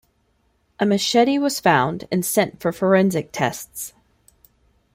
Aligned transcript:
A 0.79 0.85
machete 0.87 1.37
was 1.37 1.59
found 1.59 2.07
and 2.11 2.25
sent 2.25 2.59
for 2.59 2.71
forensic 2.71 3.31
tests. 3.31 3.93